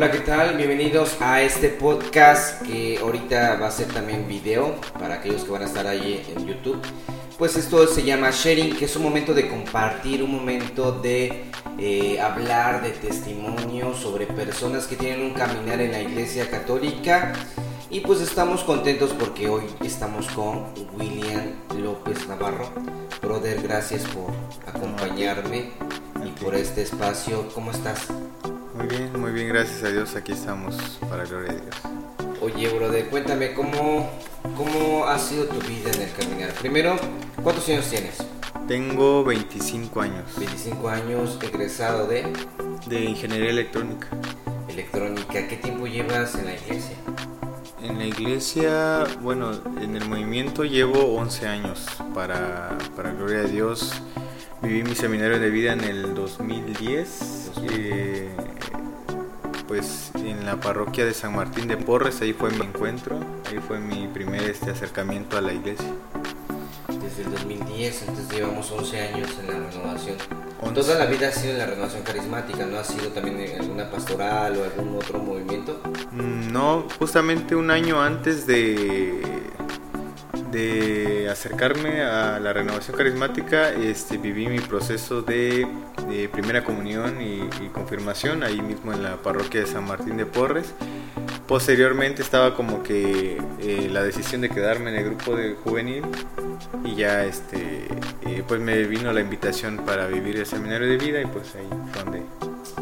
[0.00, 0.56] Hola, ¿qué tal?
[0.56, 5.60] Bienvenidos a este podcast que ahorita va a ser también video para aquellos que van
[5.60, 6.80] a estar ahí en YouTube.
[7.36, 11.44] Pues esto se llama sharing, que es un momento de compartir, un momento de
[11.78, 17.34] eh, hablar de testimonio sobre personas que tienen un caminar en la iglesia católica.
[17.90, 22.70] Y pues estamos contentos porque hoy estamos con William López Navarro.
[23.20, 24.32] Brother, gracias por
[24.66, 25.72] acompañarme
[26.24, 27.46] y por este espacio.
[27.54, 28.06] ¿Cómo estás?
[28.80, 30.16] Muy bien, muy bien, gracias a Dios.
[30.16, 30.74] Aquí estamos
[31.10, 31.76] para gloria de Dios.
[32.40, 34.08] Oye, brother, cuéntame cómo,
[34.56, 36.50] cómo ha sido tu vida en el caminar.
[36.54, 36.96] Primero,
[37.42, 38.16] ¿cuántos años tienes?
[38.66, 40.24] Tengo 25 años.
[40.38, 42.32] 25 años, egresado de
[42.86, 44.08] De ingeniería electrónica.
[44.68, 45.46] electrónica.
[45.46, 46.96] ¿Qué tiempo llevas en la iglesia?
[47.82, 51.86] En la iglesia, bueno, en el movimiento llevo 11 años.
[52.14, 53.92] Para, para gloria de Dios,
[54.62, 57.50] viví mi seminario de vida en el 2010.
[57.70, 58.30] eh,
[59.70, 63.78] pues en la parroquia de San Martín de Porres, ahí fue mi encuentro, ahí fue
[63.78, 65.86] mi primer este, acercamiento a la iglesia.
[67.00, 70.16] Desde el 2010, entonces llevamos 11 años en la renovación.
[70.60, 70.74] Once.
[70.74, 73.88] Toda la vida ha sido en la renovación carismática, ¿no ha sido también en alguna
[73.88, 75.80] pastoral o algún otro movimiento?
[76.10, 79.22] Mm, No, justamente un año antes de,
[80.50, 85.66] de acercarme a la renovación carismática, este, viví mi proceso de,
[86.32, 90.74] primera comunión y, y confirmación ahí mismo en la parroquia de San Martín de Porres.
[91.46, 96.04] Posteriormente estaba como que eh, la decisión de quedarme en el grupo de juvenil
[96.84, 97.88] y ya este
[98.22, 101.68] eh, pues me vino la invitación para vivir el seminario de vida y pues ahí
[101.92, 102.22] fue donde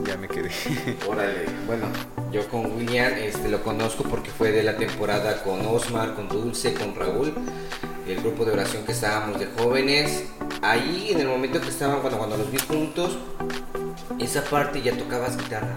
[0.08, 0.50] ya me quedé.
[1.08, 1.86] Órale, bueno,
[2.32, 6.72] yo con William este, lo conozco porque fue de la temporada con Osmar, con Dulce,
[6.72, 7.34] con Raúl,
[8.06, 10.24] el grupo de oración que estábamos de jóvenes.
[10.62, 13.18] Ahí en el momento que estaban, cuando, cuando los vi juntos,
[14.18, 15.76] esa parte ya tocabas guitarra.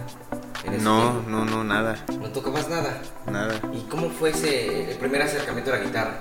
[0.80, 1.30] No, tiempo.
[1.30, 3.02] no, no, nada, No tocabas nada.
[3.30, 3.60] nada.
[3.74, 6.20] ¿Y cómo fue ese el primer acercamiento a la guitarra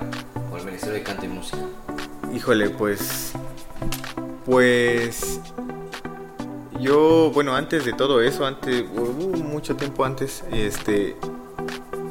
[0.51, 1.59] o al Ministerio de Canto y Música?
[2.33, 3.31] Híjole, pues.
[4.45, 5.39] Pues.
[6.81, 11.15] Yo, bueno, antes de todo eso, antes, uh, mucho tiempo antes, este.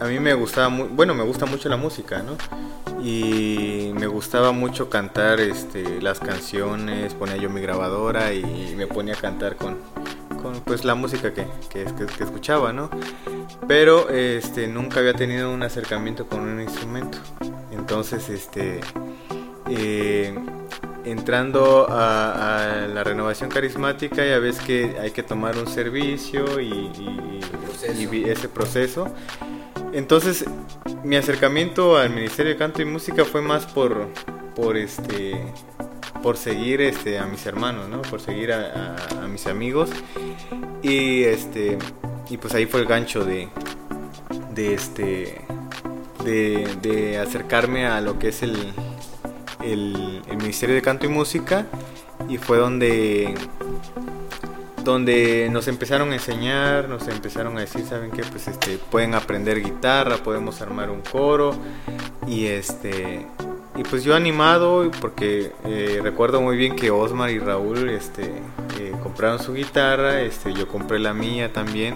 [0.01, 2.37] A mí me gustaba, bueno, me gusta mucho la música, ¿no?
[3.05, 9.15] Y me gustaba mucho cantar este, las canciones, ponía yo mi grabadora y me ponía
[9.15, 9.77] a cantar con,
[10.43, 12.91] con pues, la música que, que, que- que escuchaba, ¿no?
[13.67, 17.19] Pero este, nunca había tenido un acercamiento con un instrumento.
[17.73, 18.81] Entonces, este,
[19.69, 20.35] eh,
[21.05, 26.67] entrando a, a la renovación carismática ya ves que hay que tomar un servicio y,
[26.69, 28.01] y- Proceso.
[28.03, 29.09] y vi- ese proceso.
[29.93, 30.45] Entonces
[31.03, 34.09] mi acercamiento al Ministerio de Canto y Música fue más por,
[34.55, 35.37] por este
[36.23, 38.03] por seguir este a mis hermanos, ¿no?
[38.03, 39.89] Por seguir a, a- a mis amigos
[40.83, 41.79] y este
[42.29, 43.49] y pues ahí fue el gancho de
[44.55, 45.41] de este
[46.25, 48.55] de, de acercarme a lo que es el,
[49.63, 51.67] el, Ministerio de Canto y Música
[52.29, 53.35] y fue donde
[54.85, 58.23] donde nos empezaron a enseñar, nos empezaron a decir, ¿saben qué?
[58.23, 61.53] Pues este pueden aprender guitarra, podemos armar un coro
[62.27, 63.27] y este
[63.81, 68.25] y pues yo animado porque eh, recuerdo muy bien que Osmar y Raúl este
[68.79, 71.95] eh, compraron su guitarra, este yo compré la mía también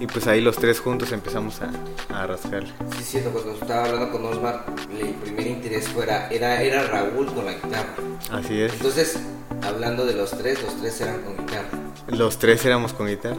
[0.00, 1.70] y pues ahí los tres juntos empezamos a,
[2.18, 2.70] a rascarle.
[2.96, 4.64] Sí, siento, cuando estaba hablando con Osmar,
[4.98, 7.94] el primer interés fuera, era, era Raúl con la guitarra.
[8.30, 8.72] Así es.
[8.72, 9.18] Entonces,
[9.62, 11.68] hablando de los tres, los tres eran con guitarra.
[12.06, 13.36] Los tres éramos con guitarra.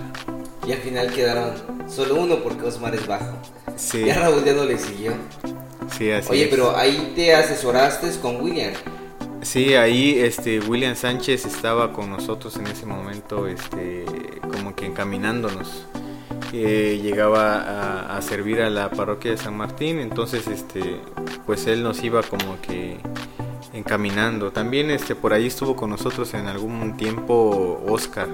[0.68, 1.54] Y al final quedaron
[1.90, 3.36] solo uno porque Osmar es bajo.
[3.78, 5.14] Sí, Ya Raúl ya no le siguió.
[5.98, 6.50] Sí, así Oye, es.
[6.50, 8.74] pero ahí te asesoraste con William.
[9.42, 14.06] Sí, ahí este William Sánchez estaba con nosotros en ese momento, este,
[14.52, 15.86] como que encaminándonos.
[16.52, 21.00] Eh, llegaba a, a servir a la parroquia de San Martín, entonces este,
[21.46, 22.98] pues él nos iba como que
[23.74, 24.52] encaminando.
[24.52, 28.28] También este por ahí estuvo con nosotros en algún tiempo Oscar,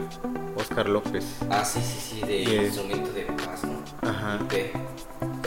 [0.56, 1.26] Oscar López.
[1.50, 4.10] Ah, sí, sí, sí, de el- instrumento de paz, ¿no?
[4.10, 4.40] Ajá.
[4.50, 4.72] De-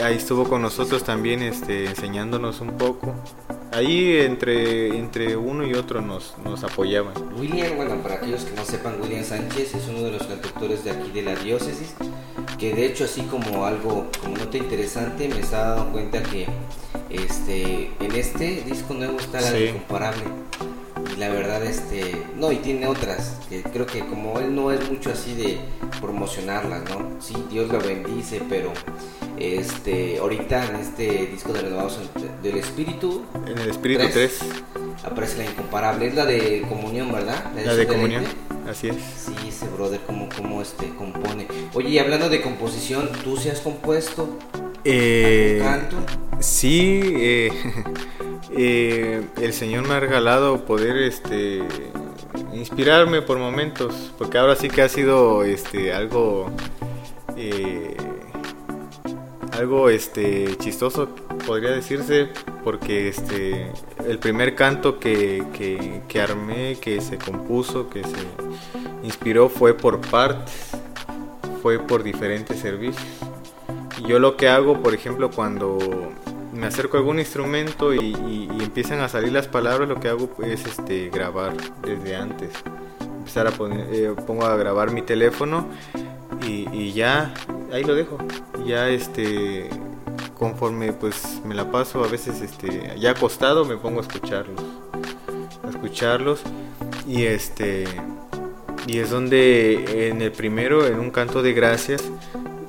[0.03, 3.15] Ahí estuvo con nosotros también este, enseñándonos un poco.
[3.73, 7.15] Ahí entre, entre uno y otro nos, nos apoyaban.
[7.39, 10.93] William, bueno, para aquellos que no sepan, William Sánchez es uno de los cantautores de
[10.93, 11.95] aquí de la diócesis,
[12.59, 16.47] que de hecho así como algo, como nota interesante, me estaba dando cuenta que
[17.11, 19.65] este, en este disco nuevo está la Sí.
[19.65, 20.23] Incomparable.
[21.19, 25.11] La verdad, este, no, y tiene otras, que creo que como él no es mucho
[25.11, 25.59] así de
[26.01, 27.21] promocionarlas, ¿no?
[27.21, 28.73] Sí, Dios lo bendice, pero
[29.37, 31.99] este, ahorita en este disco de Renovados
[32.41, 34.39] del Espíritu, En el Espíritu Tres.
[34.39, 37.51] 3, aparece la incomparable, es la de comunión, ¿verdad?
[37.65, 38.23] la de comunión.
[38.71, 38.97] así es.
[39.17, 41.49] Sí, ese brother, cómo, cómo este, compone.
[41.75, 44.39] Oye, y hablando de composición, ¿tú sí has compuesto
[44.85, 45.97] Eh, canto?
[46.41, 47.51] sí, eh,
[48.57, 51.63] eh, el Señor me ha regalado poder este,
[52.55, 56.51] inspirarme por momentos, porque ahora sí que ha sido este, algo...
[57.37, 57.97] eh,
[59.53, 61.09] algo este chistoso
[61.45, 62.29] podría decirse
[62.63, 63.73] porque este
[64.07, 68.27] el primer canto que, que, que armé que se compuso que se
[69.03, 70.69] inspiró fue por partes
[71.61, 73.05] fue por diferentes servicios
[74.07, 75.79] yo lo que hago por ejemplo cuando
[76.53, 80.29] me acerco a algún instrumento y, y- empiezan a salir las palabras lo que hago
[80.45, 82.51] es este grabar desde antes.
[83.19, 85.67] Empezar a poner eh, pongo a grabar mi teléfono
[86.47, 87.33] y, y ya
[87.73, 88.19] ahí lo dejo.
[88.67, 89.69] Ya este
[90.39, 94.61] conforme pues me la paso a veces este ya acostado me pongo a escucharlos
[95.65, 96.41] a escucharlos.
[97.07, 97.85] Y este
[98.87, 102.03] y es donde en el primero en un canto de gracias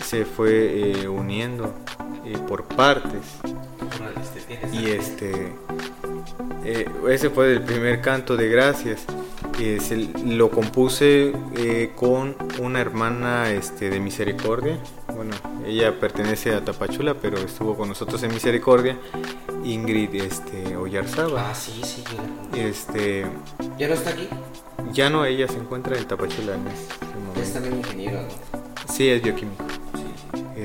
[0.10, 1.74] se fue eh, uniendo
[2.26, 3.22] eh, por partes.
[4.74, 5.54] Y este
[6.64, 9.06] eh, ese fue el primer canto de gracias.
[9.60, 11.34] Se- lo compuse
[11.98, 14.78] con una hermana este, de misericordia.
[15.14, 15.36] Bueno
[15.66, 18.98] ella pertenece a Tapachula pero estuvo con nosotros en misericordia.
[19.64, 21.50] Ingrid este Oyarzaba.
[21.52, 23.26] Ah, sí, sí, yo este
[23.78, 24.30] ¿Ya no está aquí?
[24.94, 28.94] ya no ella se encuentra en Tapachula en este Es también ingeniero, ¿no?
[28.94, 29.64] sí es bioquímico.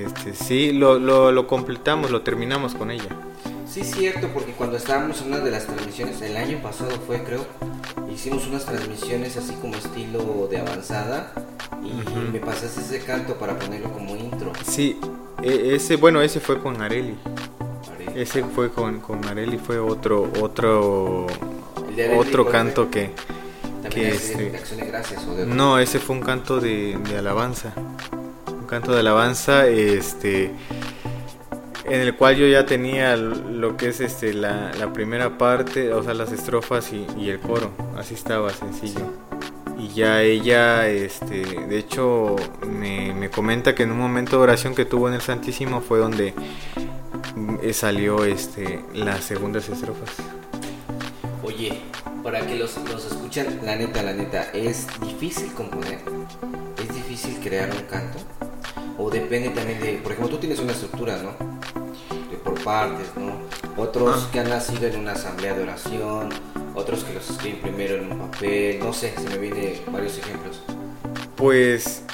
[0.02, 3.08] Este sí lo, lo, lo completamos lo terminamos con ella
[3.67, 7.44] Sí, cierto, porque cuando estábamos en una de las transmisiones, el año pasado fue, creo,
[8.14, 11.32] hicimos unas transmisiones así como estilo de avanzada
[11.82, 11.93] y
[12.32, 14.52] me pasaste ese canto para ponerlo como intro.
[14.64, 14.96] sí
[15.43, 17.17] e- ese bueno ese fue con Areli.
[18.14, 21.26] Ese fue con, con Areli, fue otro otro
[22.17, 23.11] otro ¿cuál canto que
[23.82, 27.73] También que este- de gracias o de no, ese fue un canto de, de alabanza.
[28.75, 30.50] Canto de alabanza este
[31.85, 36.12] en el cual yo ya tenía lo que es este la, primera parte, o sea,
[36.12, 39.12] las estrofas y, el coro, así estaba sencillo.
[39.79, 42.35] Y ya ella, este, de hecho,
[42.67, 46.00] me, me comenta que en un momento de oración que tuvo en el Santísimo fue
[46.00, 46.35] donde
[47.62, 50.11] eh, salió este las segundas estrofas.
[51.44, 51.79] Oye,
[52.25, 56.00] para que los, los escuchan, la neta, la neta, ¿es difícil componer?
[56.82, 58.19] ¿Es difícil crear un canto?
[58.99, 61.31] ¿O depende también de, por ejemplo, tú tienes una estructura, ¿no?
[62.31, 63.35] De por partes, ¿no?
[63.82, 64.29] Otros Ah.
[64.32, 66.29] que han nacido en una asamblea de oración,
[66.75, 70.62] otros que los escriben primero en un papel, no sé, se me vienen varios ejemplos.
[71.37, 72.05] Pues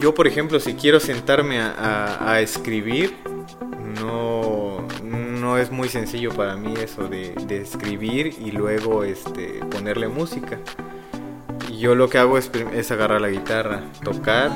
[0.00, 3.14] yo, por ejemplo, si quiero sentarme a, a- a escribir,
[4.00, 10.08] no, no es muy sencillo para mí eso de, de escribir y luego este, ponerle
[10.08, 10.58] música.
[11.78, 14.50] Yo lo que hago es, es agarrar la guitarra, tocar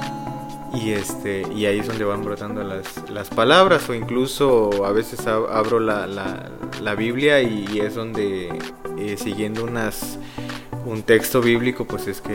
[0.75, 5.27] y, este, y ahí es donde van brotando las, las palabras o incluso a veces
[5.27, 6.51] ab- abro la, la-
[6.83, 8.49] la Biblia y es donde
[8.99, 10.19] eh, siguiendo unas,
[10.85, 12.35] un texto bíblico pues es que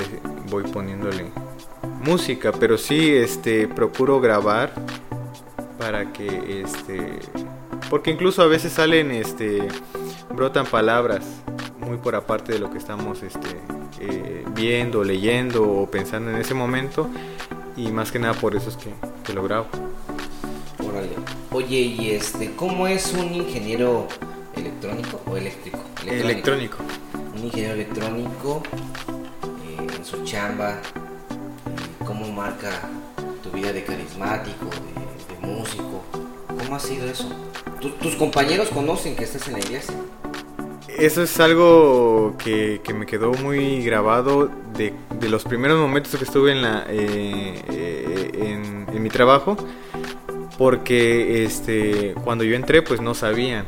[0.50, 1.26] voy poniéndole
[2.04, 4.74] música, pero sí este procuro grabar
[5.80, 7.20] para que este
[7.90, 9.68] porque incluso a veces salen este
[10.34, 11.24] brotan palabras
[11.80, 13.50] muy por aparte de lo que estamos este
[14.00, 17.10] eh, viendo, leyendo o pensando en ese momento
[17.76, 19.68] y más que nada por eso es que, que lo grabo.
[20.88, 21.10] Órale.
[21.52, 24.08] Oye, y este, ¿cómo es un ingeniero
[24.56, 25.80] electrónico o eléctrico?
[26.06, 26.78] Electrónico.
[27.38, 28.62] Un ingeniero electrónico
[29.66, 32.70] eh, en su chamba, eh, ¿cómo marca
[33.42, 36.04] tu vida de carismático, de, de músico?
[36.48, 37.30] ¿Cómo ha sido eso?
[37.80, 39.96] ¿Tu- ¿Tus compañeros conocen que estás en la iglesia?
[40.98, 46.24] Eso es algo que, que me quedó muy grabado de, de los primeros momentos que
[46.24, 48.32] estuve en, la, eh, eh,
[48.94, 49.58] en, mi trabajo,
[50.58, 53.66] porque este, cuando yo entré pues no sabían,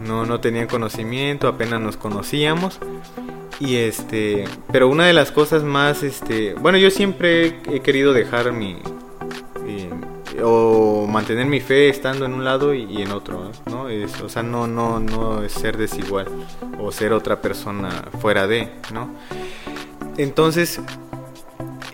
[0.00, 2.80] no, no tenían conocimiento, apenas nos conocíamos.
[3.60, 8.52] Y este, pero una de las cosas más, este, bueno, yo siempre he querido dejar
[8.52, 8.78] mi,
[9.68, 9.88] eh,
[10.42, 13.88] o mantener mi fe estando en un lado y, en otro, ¿no?
[13.88, 16.26] Es- o sea, no, no, no es ser desigual
[16.78, 17.90] o ser otra persona
[18.20, 19.10] fuera de, ¿no?
[20.16, 20.80] Entonces,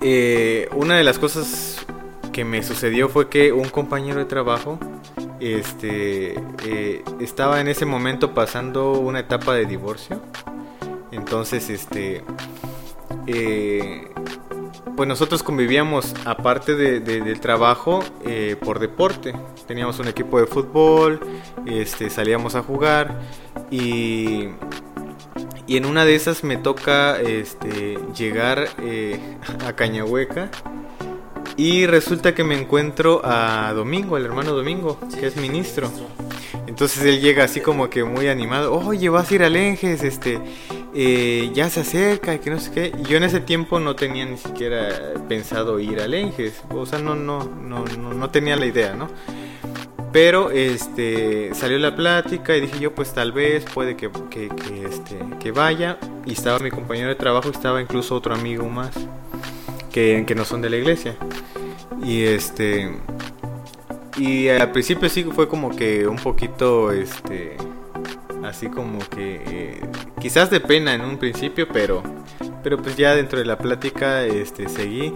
[0.01, 1.85] eh, una de las cosas
[2.33, 4.79] que me sucedió fue que un compañero de trabajo,
[5.41, 6.35] este,
[6.65, 10.21] eh, estaba en ese momento pasando una etapa de divorcio.
[11.11, 12.23] Entonces, este,
[13.27, 14.09] eh,
[14.97, 19.33] pues nosotros convivíamos aparte de- de- del trabajo eh, por deporte.
[19.67, 21.21] Teníamos un equipo de fútbol,
[21.67, 23.21] este, salíamos a jugar
[23.71, 24.49] y,
[25.67, 29.21] Y en una de esas me toca este, llegar eh,
[29.67, 30.51] a Cañahueca
[31.59, 35.91] y resulta que me encuentro a Domingo, el hermano Domingo, que es ministro.
[36.67, 40.39] Entonces él llega así como que muy animado, oye, vas a ir a Lenges, este,
[40.95, 42.93] eh, ya se acerca y que no sé qué.
[43.09, 47.15] Yo en ese tiempo no tenía ni siquiera pensado ir a Lenges, o sea, no,
[47.15, 49.09] no, no, no, tenía la idea, ¿no?
[50.13, 54.87] Pero este, salió la plática y dije yo, pues tal vez puede que, que, que,
[54.87, 55.99] este, que vaya.
[56.25, 58.91] Y estaba mi compañero de trabajo, estaba incluso otro amigo más
[59.93, 61.15] que, que no son de la iglesia.
[62.03, 62.91] Y este
[64.19, 67.57] y al principio sí fue como que un poquito este
[68.49, 69.81] así como que eh,
[70.21, 72.03] quizás de pena en un principio, pero
[72.63, 75.13] pero pues ya dentro de la plática este seguí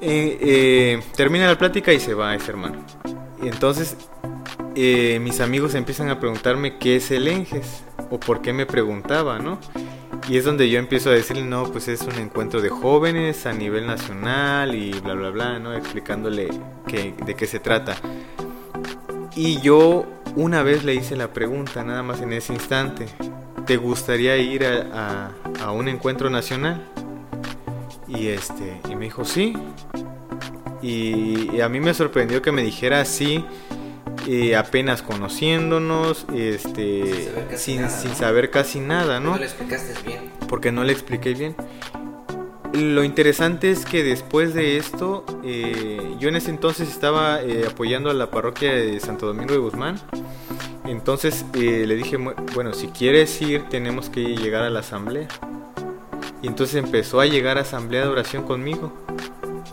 [0.00, 2.84] eh, eh, termina la plática y se va ese hermano.
[3.42, 3.96] Y entonces
[4.74, 9.58] mis amigos empiezan a preguntarme qué es el Enges o por qué me preguntaba, ¿no?
[10.28, 13.52] Y es donde yo empiezo a decirle, no, pues es un encuentro de jóvenes a
[13.52, 15.74] nivel nacional y bla, bla, bla, ¿no?
[15.74, 16.48] Explicándole
[16.86, 17.96] de qué se trata.
[19.34, 20.06] Y yo
[20.38, 23.06] una vez le hice la pregunta, nada más en ese instante,
[23.66, 25.30] ¿te gustaría ir a,
[25.72, 26.82] un encuentro nacional?
[28.06, 29.54] Y, este, y me dijo, sí.
[30.80, 33.44] Y, y a mí me sorprendió que me dijera sí
[34.30, 39.30] eh, apenas conociéndonos, este, sin, saber, casi nada, ¿no?
[39.30, 40.30] No le explicaste bien.
[40.48, 41.56] Porque no le expliqué bien.
[42.72, 48.10] Lo interesante es que después de esto, eh, yo en ese entonces estaba eh, apoyando
[48.10, 50.00] a la parroquia de Santo Domingo de Guzmán.
[50.84, 52.16] Entonces le dije,
[52.54, 55.28] bueno, si quieres ir, tenemos que llegar a la asamblea.
[56.42, 58.92] Y entonces empezó a llegar a asamblea de oración conmigo.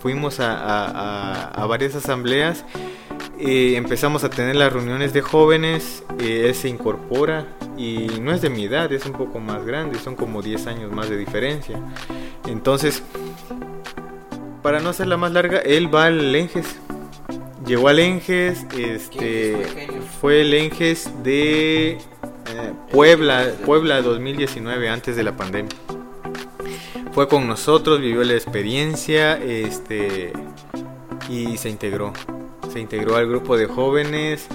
[0.02, 2.66] Fuimos a, a varias asambleas
[3.38, 7.46] empezamos a tener las reuniones de jóvenes, él se incorpora
[7.78, 10.92] y no es de mi edad, es un poco más grande, son como 10 años
[10.92, 11.80] más de diferencia.
[12.48, 13.04] Entonces,
[14.62, 16.78] para no hacerla más larga, él va al Lenges.
[17.66, 19.90] Llegó al Lenges, este,
[20.22, 22.00] fue el Lenges de eh,
[22.92, 25.76] Puebla, Puebla 2019, antes de la pandemia.
[27.14, 30.34] Fue con nosotros, vivió la experiencia, este,
[31.30, 32.14] y se integró
[32.76, 34.48] se integró al grupo de jóvenes,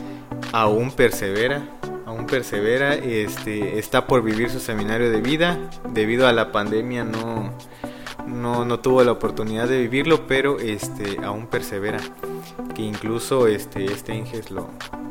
[0.52, 1.62] aún persevera,
[2.04, 5.58] aún persevera, este, está por vivir su seminario de vida,
[5.94, 7.50] debido a la pandemia no,
[8.30, 12.00] no, no tuvo la oportunidad de vivirlo, pero este, aún persevera,
[12.74, 14.68] que incluso este, este Inges lo,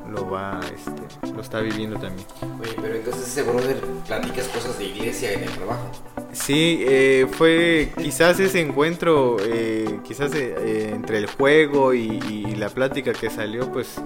[0.10, 2.26] lo va, este, lo está viviendo también.
[2.62, 5.92] Oye, pero entonces ese brother platicas cosas de iglesia en el trabajo.
[6.32, 13.14] Sí, eh, fue quizás ese encuentro, eh, quizás eh, entre el juego y, la plática
[13.14, 14.02] que salió, pues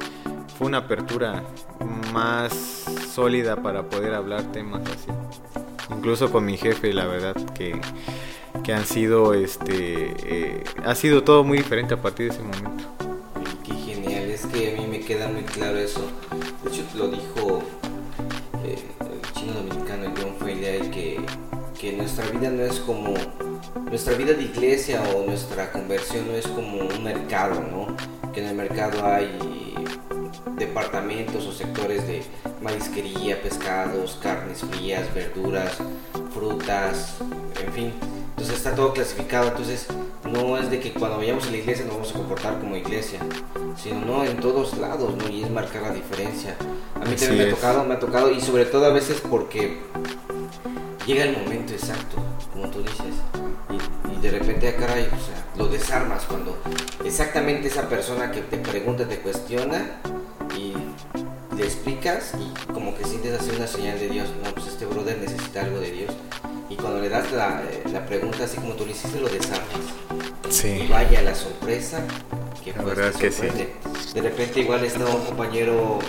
[0.57, 1.43] fue una apertura
[2.13, 2.53] más
[3.11, 5.09] sólida para poder hablar temas así.
[5.89, 7.81] Incluso con mi jefe, la verdad que,
[8.63, 12.83] que han sido, este, ha sido todo muy diferente a partir de ese momento.
[13.65, 16.09] Qué genial, es que a mí me queda muy claro eso.
[16.63, 17.63] De hecho, lo dijo
[18.63, 21.19] el chino dominicano John Feyle que
[21.83, 23.13] que nuestra vida no es como
[23.89, 27.93] nuestra vida de iglesia o nuestra conversión no es como un mercado, ¿no?
[28.31, 29.75] Que en el mercado hay
[30.55, 32.23] departamentos o sectores de
[32.61, 35.75] marisquería, pescados, carnes frías, verduras,
[36.33, 37.17] frutas,
[37.61, 37.93] en fin.
[38.33, 39.49] Entonces está todo clasificado.
[39.49, 39.87] Entonces
[40.31, 43.19] no es de que cuando vayamos a la iglesia nos vamos a comportar como iglesia,
[43.81, 45.29] sino no en todos lados, ¿no?
[45.29, 46.55] Y es marcar la diferencia.
[46.95, 49.79] A mí también me ha tocado, me ha tocado y sobre todo a veces porque
[51.05, 52.17] llega el momento exacto,
[52.51, 53.13] como tú dices,
[54.09, 56.57] y, de repente, ah, caray, o sea, lo desarmas cuando
[57.03, 59.99] exactamente esa persona que te pregunta, te cuestiona
[60.57, 60.73] y
[61.57, 65.17] le explicas y como que sientes así una señal de Dios, no, pues este brother
[65.17, 66.13] necesita algo de Dios.
[66.73, 69.67] Y cuando le das la, eh, pregunta así como tú le hiciste, lo desarmas.
[70.49, 70.69] Sí.
[70.69, 72.01] Y vaya la sorpresa
[72.63, 73.45] que la verdad que sí.
[74.15, 75.99] De repente igual estaba un compañero,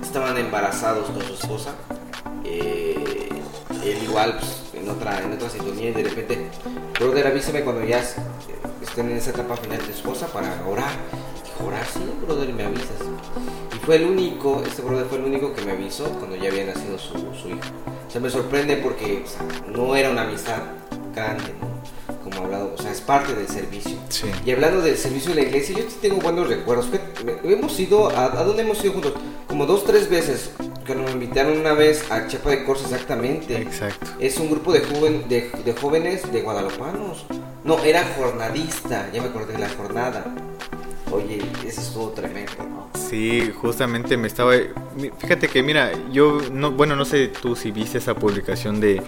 [0.00, 1.74] estaban embarazados con su esposa.
[2.44, 3.28] Eh,
[3.82, 6.48] él igual pues, en otra en otra sintonía y de repente
[6.98, 7.98] brother avísame cuando ya
[8.80, 10.90] estén en esa etapa final de tu esposa para orar
[11.44, 13.00] dijo orar sí brother me avisas
[13.90, 16.96] fue el único este brother fue el único que me avisó cuando ya había nacido
[16.96, 17.58] su, su hijo
[18.06, 19.24] o sea me sorprende porque
[19.66, 20.58] no era una amistad
[21.12, 22.20] grande ¿no?
[22.22, 23.96] como hablado, o sea, es parte del servicio.
[24.44, 26.86] Y hablando del servicio de la iglesia, yo tengo buenos recuerdos.
[27.42, 29.14] Hemos ido, a, ¿a dónde hemos ido juntos?
[29.48, 30.50] Como dos, tres veces
[30.84, 33.56] que nos invitaron una vez a Chepa de Corsa, exactamente.
[33.56, 34.06] Exacto.
[34.20, 37.24] Es un grupo de, joven, de, de, jóvenes de guadalupanos.
[37.64, 40.24] No, era jornadista, ya me acordé de la jornada.
[41.12, 42.90] Oye, eso estuvo tremendo, ¿no?
[42.94, 44.52] Sí, justamente me estaba...
[45.18, 49.02] Fíjate que mira, yo, no, bueno, no sé tú si viste esa publicación de,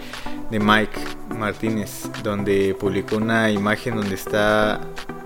[0.50, 0.98] de Mike
[1.38, 4.80] Martínez, donde publicó una imagen donde está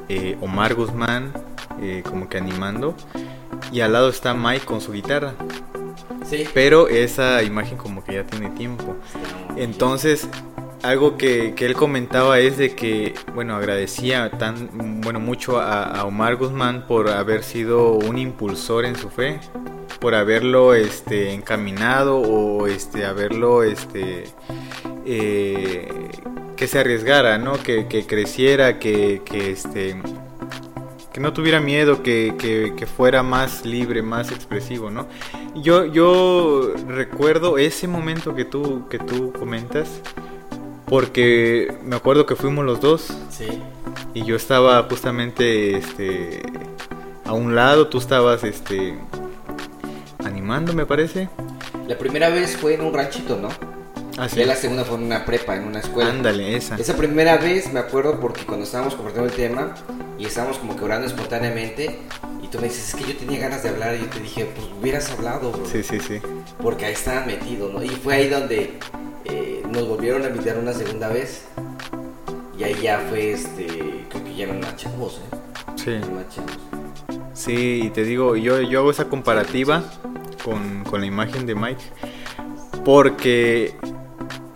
[0.08, 1.32] eh, Omar Guzmán
[1.80, 2.94] eh, como que animando
[3.72, 5.34] y al lado está Mike con su guitarra.
[6.24, 6.44] Sí.
[6.52, 8.96] Pero esa imagen como que ya tiene tiempo.
[9.56, 10.28] Entonces,
[10.82, 16.86] algo que, él comentaba es de que, bueno, agradecía tan, bueno, mucho a, Omar Guzmán
[16.86, 19.40] por haber sido un impulsor en su fe,
[20.00, 24.24] por haberlo, este, encaminado o, este, haberlo, este,
[25.04, 26.10] eh,
[26.56, 27.54] que se arriesgara, ¿no?
[27.62, 30.00] Que, creciera, que, que, este,
[31.12, 32.34] que no tuviera miedo, que,
[32.76, 35.06] que, fuera más libre, más expresivo, ¿no?
[35.54, 40.02] Yo, yo recuerdo ese momento que tú, que tú comentas,
[40.86, 43.08] porque me acuerdo que fuimos los dos.
[43.30, 43.62] Sí.
[44.14, 46.42] Y yo estaba justamente este
[47.24, 48.98] a un lado, tú estabas este
[50.24, 51.28] animando, me parece.
[51.86, 53.48] La primera vez fue en un ranchito, ¿no?
[54.16, 54.40] Ah, sí.
[54.40, 56.10] Y la segunda fue en una prepa, en una escuela.
[56.10, 56.76] Ándale, esa.
[56.76, 59.74] Esa primera vez me acuerdo porque cuando estábamos compartiendo el tema
[60.18, 61.98] y estábamos como que orando espontáneamente
[62.42, 64.46] y tú me dices, es que yo tenía ganas de hablar y yo te dije,
[64.54, 65.66] pues hubieras hablado, bro.
[65.66, 66.20] Sí, sí, sí.
[66.62, 67.82] Porque ahí estaba metido, ¿no?
[67.82, 68.78] Y fue ahí donde
[69.24, 71.44] eh, nos volvieron a invitar una segunda vez.
[72.58, 75.36] Y ahí ya fue, este, creo que ya eran más chavos, ¿eh?
[75.76, 76.00] Sí.
[77.34, 79.84] Sí, y te digo, yo, yo hago esa comparativa
[80.42, 81.84] con, con la imagen de Mike.
[82.84, 83.74] Porque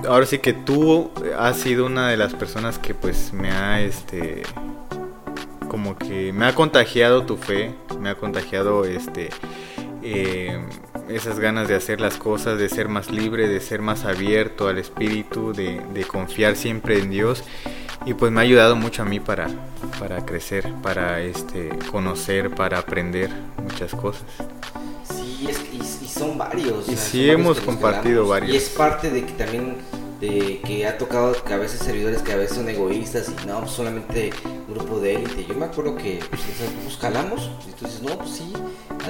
[0.08, 4.42] ahora sí que tú has sido una de las personas que pues me ha este
[5.68, 9.30] como que me ha contagiado tu fe, me ha contagiado este
[10.02, 10.58] eh,
[11.14, 14.78] esas ganas de hacer las cosas, de ser más libre, de ser más abierto al
[14.78, 17.44] espíritu, de, confiar siempre en Dios.
[18.06, 19.48] Y pues me ha ayudado mucho a mí para,
[19.98, 23.30] para crecer, para este, conocer, para aprender
[23.62, 24.24] muchas cosas.
[25.04, 26.88] Sí, y, son varios.
[26.88, 28.52] Y sí hemos compartido varios.
[28.52, 29.76] Y es parte de que también
[30.20, 33.60] de que ha tocado que a veces servidores que a veces son egoístas y no,
[33.60, 34.30] pues solamente
[34.68, 35.46] grupo de élite.
[35.46, 36.42] Yo me acuerdo que pues,
[36.84, 38.52] pues calamos y tú dices, no, pues sí,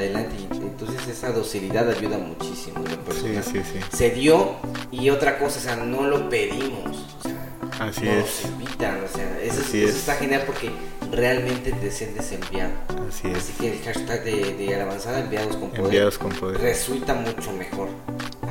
[0.01, 0.35] adelante.
[0.53, 2.83] Entonces esa docilidad ayuda muchísimo.
[3.13, 3.97] Sí, sí, sí.
[3.97, 4.57] Se dio
[4.91, 6.97] y otra cosa, o sea, no lo pedimos.
[7.19, 8.45] O sea, Así nos es.
[8.47, 10.71] invitan, o sea, eso, está genial porque
[11.13, 12.73] realmente te sientes enviado.
[13.09, 13.39] Así es.
[13.39, 17.53] Así que el hashtag de, de Alabanzada, enviados con poder, enviados con poder, resulta mucho
[17.53, 17.89] mejor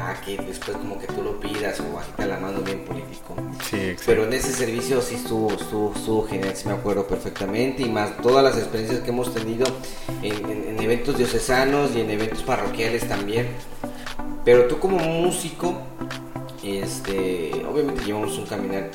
[0.10, 3.36] a que después como que tú lo pidas o bajita la mano bien político.
[3.70, 4.04] Sí, exacto.
[4.06, 8.18] Pero en ese servicio sí estuvo, estuvo, estuvo genial, sí me acuerdo perfectamente y más
[8.18, 9.66] todas las experiencias que hemos tenido
[10.22, 13.48] en, en eventos diocesanos y en eventos parroquiales también.
[14.46, 15.82] Pero tú como músico,
[16.64, 18.90] este, obviamente llevamos un caminar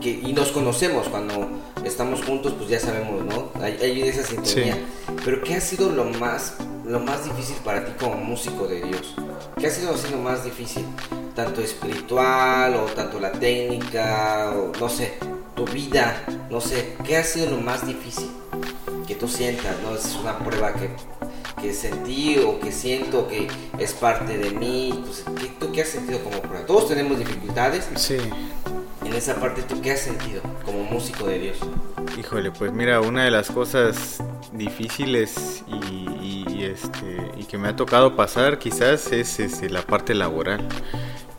[0.00, 1.48] y nos conocemos cuando
[1.84, 3.50] estamos juntos, pues ya sabemos, ¿no?
[3.60, 4.78] Hay, esa sintonía.
[5.24, 9.14] Pero ¿qué ha sido lo más, lo más difícil para ti como músico de Dios?
[9.58, 10.84] ¿Qué ha sido así lo más difícil?
[11.34, 15.14] Tanto espiritual o tanto la técnica, o no sé,
[15.54, 18.30] tu vida, no sé, ¿qué ha sido lo más difícil
[19.06, 19.76] que tú sientas?
[19.82, 19.94] ¿No?
[19.94, 20.90] Es una prueba que,
[21.60, 23.48] que sentí o que siento que
[23.78, 25.04] es parte de mí.
[25.04, 25.24] Pues,
[25.58, 26.66] ¿Tú qué has sentido como prueba?
[26.66, 27.88] Todos tenemos dificultades.
[27.96, 28.18] Sí
[29.08, 31.58] en esa parte, ¿tú qué has sentido como músico de Dios?
[32.18, 34.22] Híjole, pues mira, una de las cosas
[34.52, 35.64] difíciles
[36.82, 40.66] este, y que me ha tocado pasar quizás es, este, la parte laboral.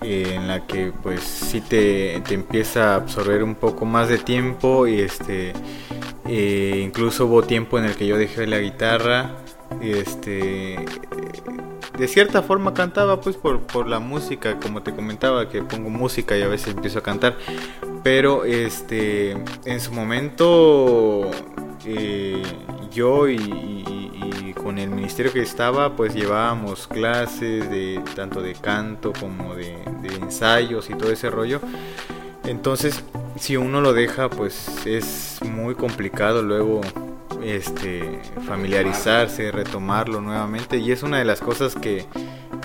[0.01, 4.87] En la que pues sí te, te, empieza a absorber un poco más de tiempo
[4.87, 5.51] y este
[6.25, 9.35] eh, incluso hubo tiempo en el que yo dejé la guitarra
[9.81, 10.77] este
[11.99, 16.37] de cierta forma cantaba pues por, por la música, como te comentaba, que pongo música
[16.37, 17.37] y a veces empiezo a cantar.
[18.03, 19.31] Pero este
[19.65, 21.29] en su momento
[21.85, 22.41] eh,
[22.91, 24.08] yo y,
[24.61, 30.15] con el ministerio que estaba pues llevábamos clases de tanto de canto como de, de
[30.15, 31.61] ensayos y todo ese rollo.
[32.45, 33.03] Entonces
[33.37, 36.81] si uno lo deja pues es muy complicado luego
[37.43, 42.05] este, familiarizarse, retomarlo nuevamente y es una de las cosas que,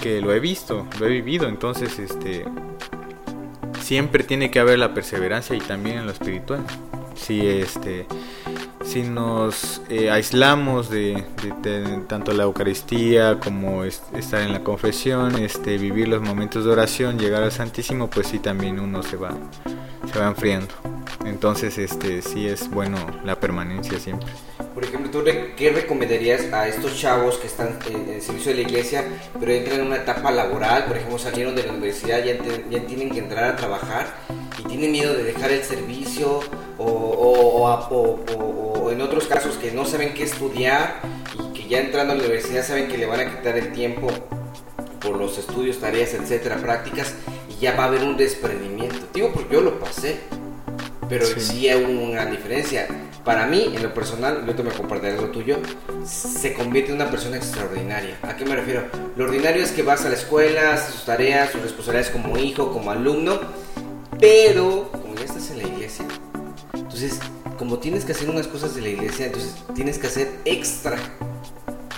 [0.00, 2.44] que lo he visto, lo he vivido, entonces este,
[3.80, 6.64] siempre tiene que haber la perseverancia y también en lo espiritual.
[7.14, 8.07] Si este
[8.85, 11.25] si nos eh, aislamos de,
[12.07, 17.42] tanto la Eucaristía como estar en la confesión, este, vivir los momentos de oración, llegar
[17.42, 19.33] al Santísimo, pues sí también uno se va,
[20.12, 20.75] se va enfriando.
[21.25, 24.29] Entonces, este, sí es bueno la permanencia siempre.
[24.75, 25.25] Por ejemplo, ¿tú
[25.57, 29.05] qué recomendarías a estos chavos que están en el servicio de la iglesia,
[29.38, 30.85] pero entran en una etapa laboral?
[30.85, 32.37] Por ejemplo, salieron de la universidad, ya,
[32.70, 34.14] ya tienen que entrar a trabajar
[34.59, 36.40] y tienen miedo de dejar el servicio
[36.79, 41.01] o, o, o, o en otros casos que no saben qué estudiar
[41.38, 44.09] y que ya entrando a la universidad saben que le van a quitar el tiempo
[45.01, 47.14] por los estudios, tareas, etcétera, prácticas,
[47.49, 49.07] y ya va a haber un desprendimiento.
[49.12, 50.20] Digo, porque yo lo pasé,
[51.09, 52.88] pero sí, hay una diferencia.
[53.25, 55.59] Para mí, en lo personal, yo te me compartiré lo tuyo,
[56.05, 58.18] se convierte en una persona extraordinaria.
[58.23, 58.85] ¿A qué me refiero?
[59.16, 62.73] Lo ordinario es que vas a la escuela, haces sus tareas, sus responsabilidades como hijo,
[62.73, 63.40] como alumno,
[64.20, 66.05] pero como ya estás en la iglesia,
[66.94, 67.18] entonces,
[67.58, 70.96] como tienes que hacer unas cosas de la iglesia, entonces tienes que hacer extra.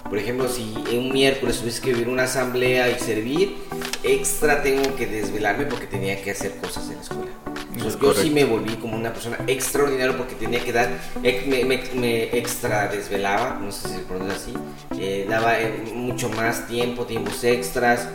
[0.08, 3.56] Por ejemplo, si un miércoles tuviste que vivir una asamblea y servir,
[4.02, 8.44] extra tengo que desvelarme porque tenía que hacer cosas en la escuela yo sí me
[8.44, 10.88] volví como una persona extraordinaria porque tenía que dar,
[11.22, 14.54] me, extra desvelaba, no sé si se pronuncia así,
[14.98, 18.08] eh, daba eh, mucho más tiempo, tiempos extras,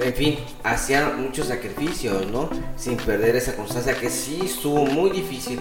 [0.00, 2.50] en fin, hacía muchos sacrificios, ¿no?
[2.76, 5.60] Sin perder esa constancia que sí estuvo muy difícil.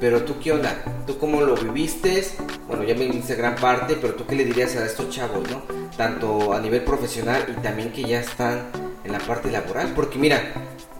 [0.00, 0.82] Pero tú qué onda?
[1.06, 2.26] ¿Tú cómo lo viviste?
[2.66, 5.62] Bueno, ya me dijiste gran parte, pero tú qué le dirías a estos chavos, ¿no?
[5.96, 8.70] Tanto a nivel profesional y también que ya están
[9.04, 9.92] en la parte laboral.
[9.94, 10.40] Porque mira,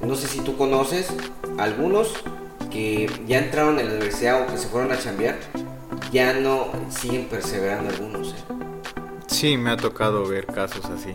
[0.02, 1.08] no sé si tú conoces
[1.58, 2.12] algunos
[2.70, 5.38] que ya entraron en la universidad o que se fueron a chambear,
[6.12, 8.28] ya no siguen perseverando algunos.
[8.28, 8.54] ¿eh?
[9.26, 11.14] Sí, me ha tocado ver casos así.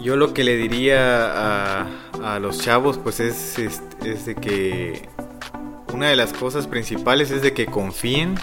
[0.00, 1.82] Yo lo que le diría
[2.22, 5.08] a, los chavos pues es, es, de que
[5.92, 8.34] una de las cosas principales es de que confíen,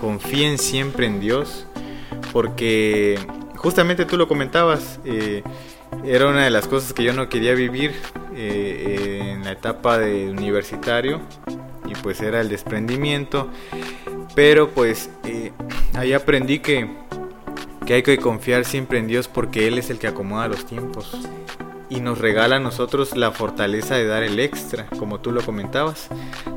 [0.00, 1.66] confíen siempre en Dios,
[2.32, 3.18] porque
[3.56, 5.42] justamente tú lo comentabas, eh,
[6.04, 7.94] era una de las cosas que yo no quería vivir
[8.34, 11.20] eh, en la etapa de universitario
[11.86, 13.50] y pues era el desprendimiento
[14.34, 15.52] pero pues eh,
[15.94, 16.88] ahí aprendí que,
[17.86, 21.16] que hay que confiar siempre en Dios porque Él es el que acomoda los tiempos
[21.90, 26.08] y nos regala a nosotros la fortaleza de dar el extra, como tú lo comentabas,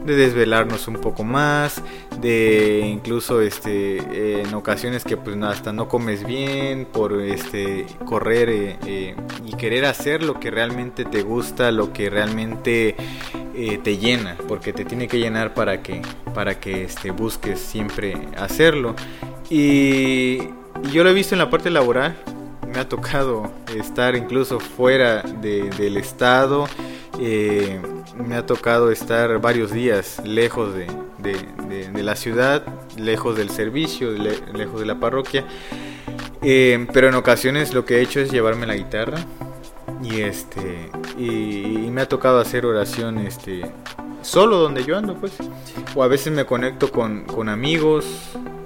[0.06, 1.82] de desvelarnos un poco más,
[2.22, 8.78] de incluso este en ocasiones que pues hasta no comes bien por este correr eh,
[8.86, 12.96] eh, y querer hacer lo que realmente te gusta, lo que realmente
[13.56, 16.02] eh, te llena, porque te tiene que llenar para que
[16.36, 18.96] para que este busques siempre hacerlo.
[19.50, 20.38] Y
[20.91, 22.15] yo lo he visto en la parte laboral
[22.73, 26.67] me ha tocado estar incluso fuera del estado,
[27.19, 27.79] eh,
[28.15, 30.88] me ha tocado estar varios días lejos de,
[32.03, 32.65] la ciudad,
[32.97, 35.45] lejos del servicio, lejos de la parroquia,
[36.41, 39.19] eh, pero en ocasiones lo que he hecho es llevarme la guitarra
[40.01, 43.71] y este y, me ha tocado hacer oración este
[44.23, 45.33] solo donde yo ando pues.
[45.95, 48.05] O a veces me conecto con, con amigos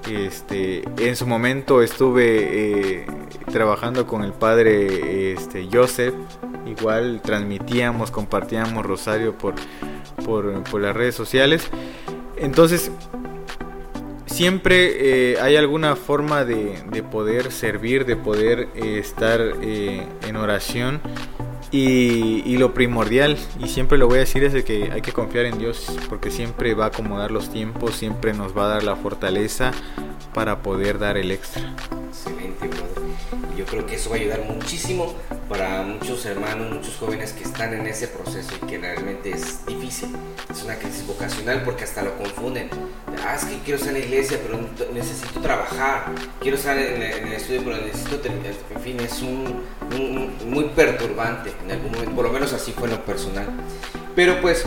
[0.10, 3.06] este, en su momento estuve eh,
[3.52, 6.14] trabajando con el padre este, Joseph.
[6.66, 9.56] Igual transmitíamos, compartíamos Rosario por,
[10.26, 11.70] por, las redes sociales.
[12.36, 12.92] Entonces,
[14.26, 21.02] siempre eh, hay alguna forma de, poder servir, de poder eh, estar en oración
[21.72, 25.46] y, lo primordial, y siempre lo voy a decir, es de que hay que confiar
[25.46, 28.96] en Dios, porque siempre va a acomodar los tiempos, siempre nos va a dar la
[28.96, 29.72] fortaleza
[30.34, 31.74] para poder dar el extra.
[32.10, 32.70] Excelente,
[33.58, 35.14] Yo creo que eso va a ayudar muchísimo
[35.50, 40.10] para muchos hermanos, muchos jóvenes que están en ese proceso y que realmente es difícil.
[40.50, 42.70] Es una crisis vocacional porque hasta lo confunden.
[43.26, 44.60] Ah, es que quiero estar en la iglesia, pero
[44.94, 46.06] necesito trabajar.
[46.40, 48.54] Quiero estar en, el estudio, pero necesito terminar.
[48.74, 49.64] En fin, es un,
[50.50, 52.16] muy perturbante en algún momento.
[52.16, 53.48] Por lo menos así fue en lo personal.
[54.16, 54.66] Pero pues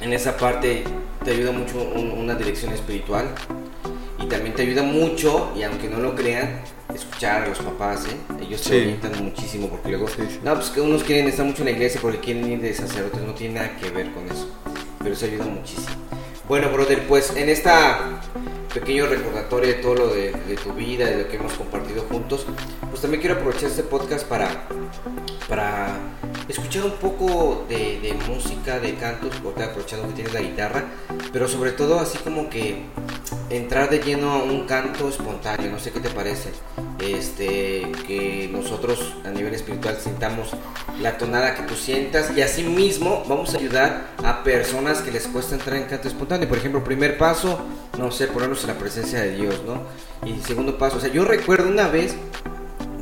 [0.00, 0.84] en esa parte
[1.24, 3.26] te ayuda mucho una dirección espiritual
[4.18, 6.60] y también te ayuda mucho, y aunque no lo crean,
[6.96, 8.16] escuchar a los papás, ¿eh?
[8.40, 10.06] Ellos te orientan muchísimo porque luego,
[10.42, 13.22] no, pues que unos quieren estar mucho en la iglesia porque quieren ir de sacerdotes,
[13.22, 14.48] no tiene nada que ver con eso,
[14.98, 15.96] pero eso ayuda muchísimo.
[16.48, 18.20] Bueno, brother, pues en esta
[18.80, 20.32] pequeño recordatorio de todo lo de,
[20.62, 22.46] tu vida, de lo que hemos compartido juntos,
[22.96, 24.48] pues también quiero aprovechar este podcast para,
[25.50, 25.98] para
[26.48, 30.84] escuchar un poco de, música, de cantos, porque aprovechando que tienes la guitarra,
[31.30, 32.86] pero sobre todo así como que
[33.50, 36.52] entrar de lleno a un canto espontáneo, no sé qué te parece,
[36.98, 40.52] este, que nosotros a nivel espiritual sintamos
[40.98, 45.26] la tonada que tú sientas y así mismo vamos a ayudar a personas que les
[45.26, 46.48] cuesta entrar en canto espontáneo.
[46.48, 47.60] Por ejemplo, primer paso,
[47.98, 49.82] no sé, ponernos en la presencia de Dios, ¿no?
[50.26, 52.16] Y segundo paso, o sea, yo recuerdo una vez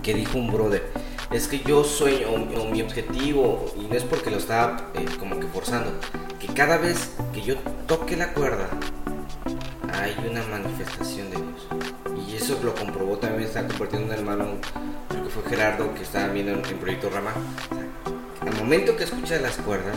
[0.04, 0.84] que dijo un brother,
[1.32, 5.40] es que yo sueño, o, mi objetivo, y no es porque lo estaba eh, como
[5.40, 5.92] que forzando,
[6.38, 7.56] que cada vez que yo
[7.88, 8.68] toque la cuerda,
[9.94, 12.28] hay una manifestación de Dios.
[12.28, 14.46] Y eso lo comprobó también, está compartiendo un hermano,
[15.08, 17.32] creo que fue Gerardo, que estaba viendo en el proyecto Rama.
[18.42, 19.96] al momento que escucha las cuerdas,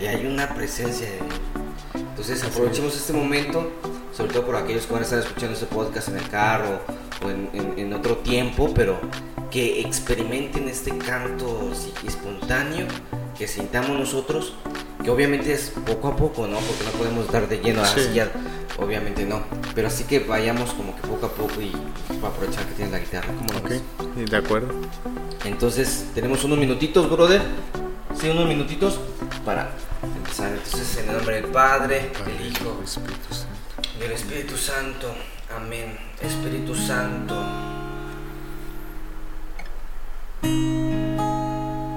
[0.00, 1.40] ya hay una presencia de Dios.
[1.94, 3.72] Entonces aprovechemos este momento,
[4.14, 7.30] sobre todo por aquellos que van a estar escuchando este podcast en el carro o
[7.30, 8.98] en, en- en otro tiempo, pero
[9.50, 11.70] que experimenten este canto
[12.06, 12.86] espontáneo,
[13.36, 14.52] que sintamos nosotros,
[15.02, 16.58] que obviamente es poco a poco, ¿no?
[16.58, 18.00] Porque no podemos dar de lleno Sí.
[18.00, 18.30] así ya,
[18.78, 19.42] obviamente no,
[19.74, 21.70] pero así que vayamos como que poco a poco y
[22.20, 23.82] para aprovechar que tienes la guitarra, ¿cómo lo Ok, ves?
[24.16, 24.68] sí, de acuerdo.
[25.44, 27.40] Entonces, tenemos unos minutitos, brother.
[28.20, 28.98] Sí, unos minutitos
[29.44, 29.70] para
[30.02, 30.52] empezar.
[30.52, 33.88] Entonces, en el nombre del Padre, del Hijo Espíritu Santo.
[33.96, 35.14] y del Espíritu Santo.
[35.56, 35.96] Amén.
[36.20, 37.34] Espíritu Santo.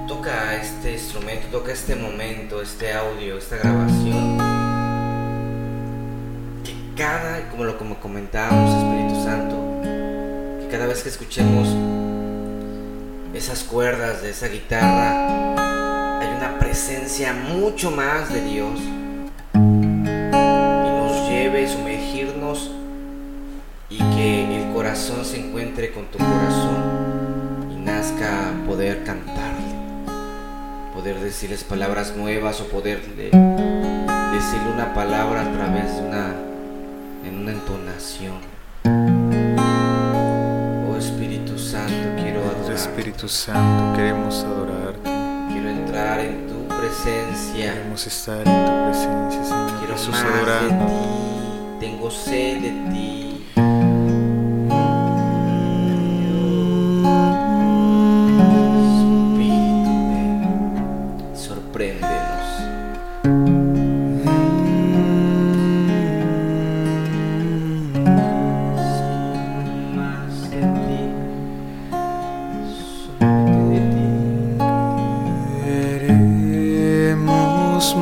[0.08, 4.38] Toca este instrumento, toca este momento, este audio, esta grabación.
[6.64, 11.68] Que cada, como lo como comentábamos, Espíritu Santo, que cada vez que escuchemos
[13.34, 18.80] esas cuerdas de esa guitarra, hay una presencia mucho más de Dios
[19.54, 22.81] y nos lleve a sumergirnos
[24.92, 29.72] corazón se encuentre con tu corazón y nazca poder cantarle,
[30.92, 36.34] poder decirles palabras nuevas o poder de- decirle una palabra a través de una
[37.26, 38.34] en una entonación.
[40.86, 42.76] Oh Espíritu Santo, quiero adorar.
[42.76, 45.10] Espíritu Santo, queremos adorarte.
[45.50, 47.72] Quiero entrar en tu presencia.
[47.72, 50.22] Queremos estar en tu presencia, Señor Quiero Jesús, más
[50.62, 51.80] de ti.
[51.80, 53.21] Tengo sed de ti.
[77.82, 77.96] Queremos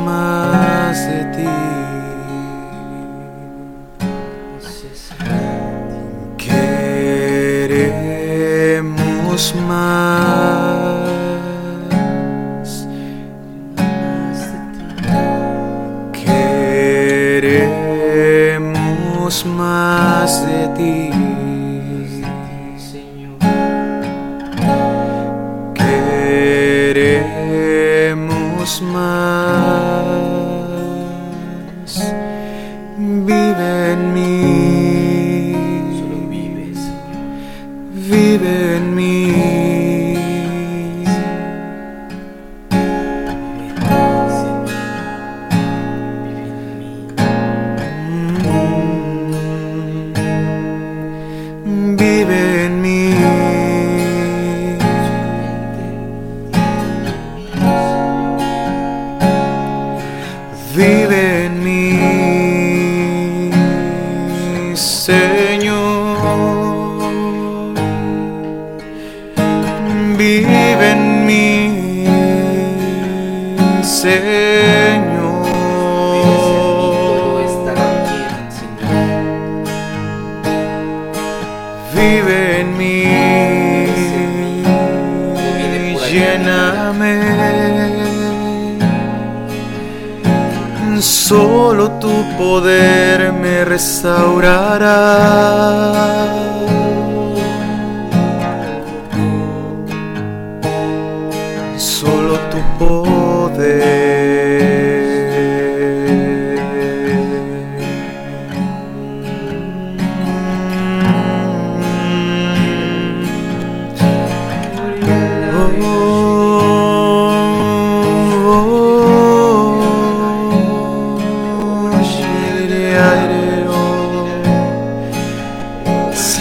[60.74, 61.89] Vive en mí,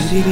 [0.10, 0.26] Solo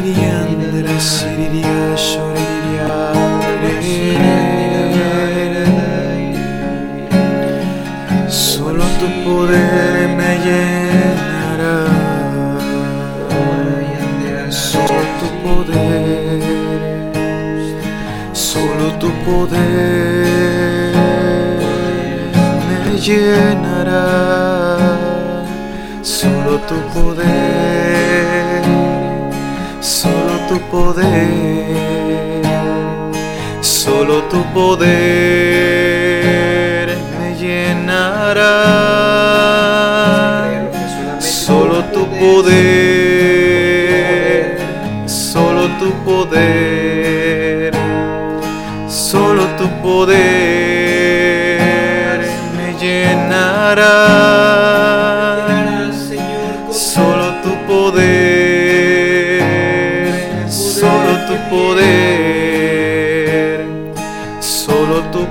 [8.99, 11.77] tu poder me llenará.
[14.49, 16.41] Solo tu poder,
[18.33, 20.93] solo tu poder
[22.67, 24.05] me llenará.
[26.01, 27.56] Solo tu poder,
[30.71, 31.65] poder,
[33.61, 34.87] solo tu poder
[37.19, 38.55] me llenará.
[41.19, 42.57] Solo tu poder,
[45.05, 47.73] solo tu poder,
[48.87, 50.17] solo tu poder
[52.57, 54.56] me llenará.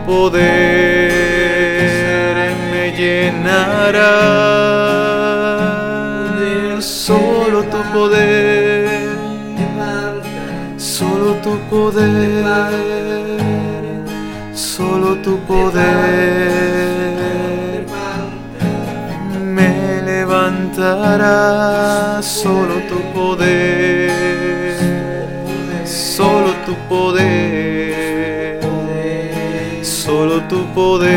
[0.06, 0.42] Poder
[2.70, 4.14] me llenará.
[6.80, 9.16] Solo tu poder,
[10.76, 12.44] solo tu poder,
[14.54, 15.86] solo tu poder
[19.56, 19.72] me
[20.10, 21.40] levantará.
[22.22, 24.10] Solo tu poder,
[25.84, 27.35] solo tu poder,
[30.48, 31.10] tu poder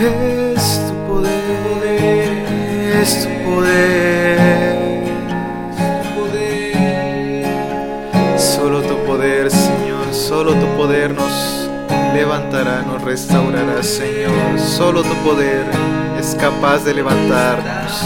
[0.00, 2.44] Es tu poder,
[3.00, 4.76] es tu poder.
[8.36, 11.68] Solo tu poder, Señor, solo tu poder nos
[12.14, 14.58] levantará, nos restaurará, Señor.
[14.58, 15.97] Solo tu poder
[16.34, 18.02] capaz de levantarnos.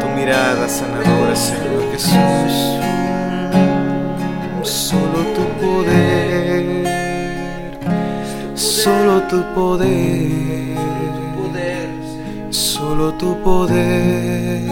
[0.00, 2.54] Tu mirada sanadora, Señor Jesús.
[4.62, 6.64] Solo tu poder,
[8.54, 10.76] solo tu poder,
[12.50, 14.62] solo tu poder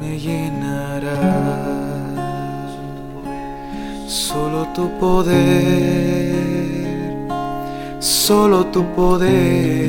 [0.00, 1.56] me llenará.
[4.06, 6.55] Solo tu poder,
[8.06, 9.88] solo tu poder,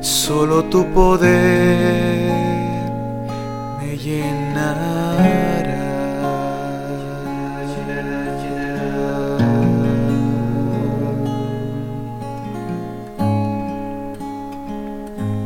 [0.00, 2.32] solo tu poder
[3.78, 4.98] me llenará.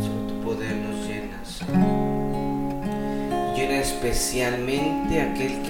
[0.00, 1.84] Solo tu poder nos llena, Señor.
[3.54, 5.61] Llena especialmente aquel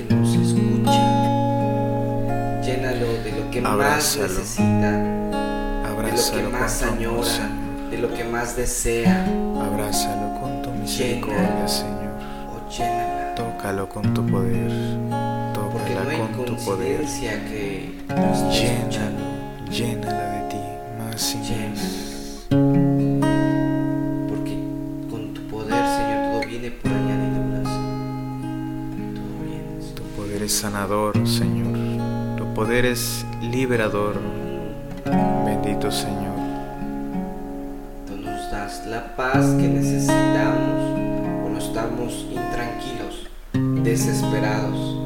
[3.62, 4.28] que Abrázalo.
[4.28, 7.50] más necesita, de lo Abrázalo que más añora,
[7.90, 9.24] de lo que más desea.
[9.60, 12.12] Abrázalo con tu misericordia, Señor.
[12.50, 13.34] O llénala.
[13.34, 14.70] Tócalo con tu poder.
[15.54, 17.00] Tócala no con tu poder.
[17.48, 18.38] que nos.
[18.54, 19.26] Llénalo,
[19.70, 20.56] llénala de ti,
[20.98, 21.70] más y Llena.
[21.70, 22.46] más.
[24.28, 24.54] Porque
[25.10, 27.64] con tu poder, Señor, todo viene por añadiduras.
[29.14, 29.80] Todo viene.
[29.80, 29.94] Señor.
[29.94, 31.81] Tu poder es sanador, Señor.
[32.54, 34.20] Poder es liberador.
[35.44, 36.36] Bendito Señor.
[38.06, 41.00] Tú nos das la paz que necesitamos
[41.40, 43.28] cuando estamos intranquilos,
[43.82, 45.01] desesperados.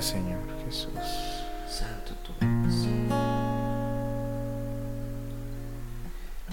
[0.00, 0.92] Señor Jesús.
[1.68, 2.74] Santo tú eres.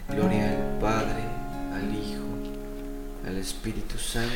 [0.10, 1.23] Gloria al Padre,
[1.73, 2.23] al Hijo,
[3.27, 4.29] al Espíritu Santo.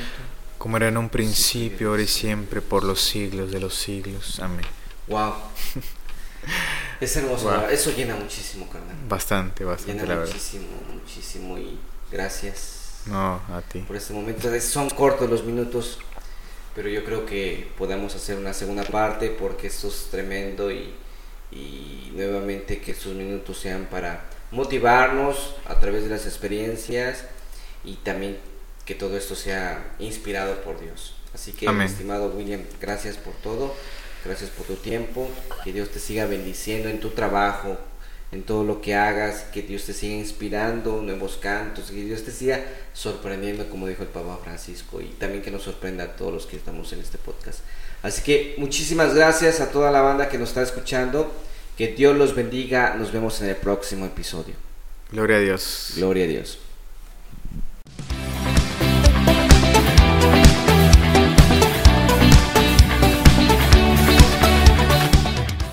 [0.57, 4.39] Como era en un principio, ahora y siempre, por los siglos de los siglos.
[4.39, 4.65] Amén.
[5.07, 5.33] Wow.
[7.01, 8.95] Es hermoso, eso llena muchísimo, carnal.
[9.07, 10.33] Bastante, bastante, Llena la verdad.
[10.33, 11.77] muchísimo, muchísimo y
[12.11, 13.79] gracias No, a ti.
[13.79, 14.49] por este momento.
[14.61, 15.99] Son cortos los minutos,
[16.75, 20.93] pero yo creo que podemos hacer una segunda parte porque esto es tremendo y,
[21.51, 27.25] y nuevamente que estos minutos sean para motivarnos a través de las experiencias
[27.84, 28.38] y también
[28.86, 31.15] que todo esto sea inspirado por Dios.
[31.34, 31.88] Así que, Amén.
[31.88, 33.75] estimado William, gracias por todo,
[34.25, 35.29] gracias por tu tiempo,
[35.63, 37.77] que Dios te siga bendiciendo en tu trabajo,
[38.31, 42.31] en todo lo que hagas, que Dios te siga inspirando nuevos cantos, que Dios te
[42.31, 42.63] siga
[42.93, 46.55] sorprendiendo, como dijo el Papa Francisco, y también que nos sorprenda a todos los que
[46.55, 47.59] estamos en este podcast.
[48.03, 51.31] Así que muchísimas gracias a toda la banda que nos está escuchando,
[51.77, 54.53] que Dios los bendiga, nos vemos en el próximo episodio.
[55.11, 55.93] Gloria a Dios.
[55.95, 56.59] Gloria a Dios.